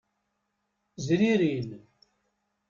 Zririn. 1.05 1.69